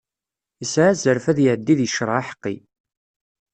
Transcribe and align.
Yesɛa 0.61 0.89
azref 0.93 1.25
ad 1.31 1.39
iɛeddi 1.43 1.75
deg 1.79 1.89
ccreɛ 1.91 2.15
aḥeqqi. 2.21 2.55